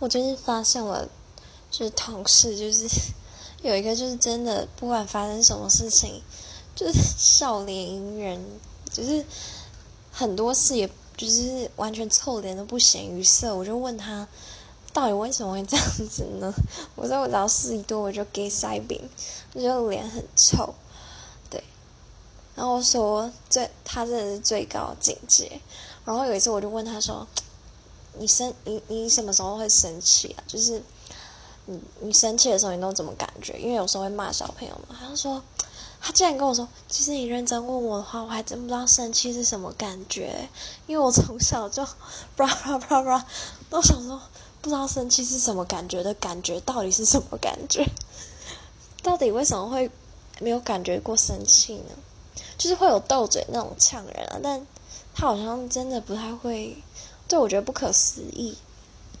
[0.00, 1.08] 我最近发现了，
[1.72, 2.86] 就是同事，就是
[3.62, 6.22] 有一个，就是真的不管发生什么事情，
[6.76, 8.40] 就是笑脸迎人，
[8.92, 9.24] 就是
[10.12, 13.56] 很多事也就是完全臭脸都不显于色。
[13.56, 14.28] 我就问他，
[14.92, 16.54] 到底为什么会这样子呢？
[16.94, 19.02] 我说我只要事一多，我就给塞饼，
[19.54, 20.72] 我就脸很臭。
[21.50, 21.60] 对，
[22.54, 25.60] 然后说最他真的是最高境界。
[26.04, 27.26] 然后有一次我就问他说。
[28.18, 30.42] 你生你你什么时候会生气啊？
[30.46, 30.82] 就是
[31.66, 33.58] 你你生气的时候，你都怎么感觉？
[33.58, 34.96] 因为有时候会骂小朋友嘛。
[34.98, 35.42] 他就说，
[36.00, 40.48] 他竟然跟我说，其实你认真问我的话，我还真不知道生气是什么感觉。
[40.86, 41.84] 因为我从小就，
[42.36, 43.26] 叭叭叭叭，
[43.68, 44.20] 都想说，
[44.60, 47.86] 不知道生气是什么感觉的感觉到底是什么感觉？
[49.02, 49.90] 到底为什么会
[50.40, 51.94] 没有感觉过生气呢？
[52.56, 54.66] 就是会有斗嘴那种呛人啊，但
[55.14, 56.76] 他好像真的不太会。
[57.28, 58.56] 这，我觉得不可思议。